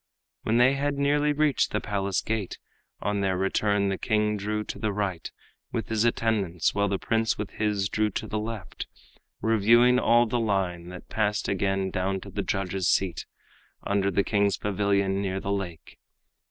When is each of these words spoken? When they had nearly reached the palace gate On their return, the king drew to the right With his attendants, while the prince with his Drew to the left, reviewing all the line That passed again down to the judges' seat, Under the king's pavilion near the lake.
When 0.41 0.57
they 0.57 0.73
had 0.73 0.95
nearly 0.97 1.31
reached 1.31 1.69
the 1.69 1.79
palace 1.79 2.21
gate 2.21 2.57
On 3.01 3.21
their 3.21 3.37
return, 3.37 3.89
the 3.89 3.99
king 3.99 4.35
drew 4.35 4.63
to 4.63 4.79
the 4.79 4.91
right 4.91 5.31
With 5.71 5.89
his 5.89 6.05
attendants, 6.05 6.73
while 6.73 6.87
the 6.87 6.97
prince 6.97 7.37
with 7.37 7.51
his 7.51 7.87
Drew 7.87 8.09
to 8.09 8.25
the 8.25 8.39
left, 8.39 8.87
reviewing 9.43 9.99
all 9.99 10.25
the 10.25 10.39
line 10.39 10.89
That 10.89 11.07
passed 11.07 11.47
again 11.47 11.91
down 11.91 12.19
to 12.21 12.31
the 12.31 12.41
judges' 12.41 12.87
seat, 12.89 13.27
Under 13.83 14.09
the 14.09 14.23
king's 14.23 14.57
pavilion 14.57 15.21
near 15.21 15.39
the 15.39 15.51
lake. 15.53 15.99